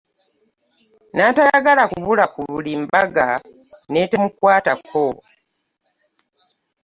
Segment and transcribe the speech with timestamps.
[1.17, 3.27] Natayagala kubula ku buli mbaga
[3.91, 5.05] n'etemukwatako.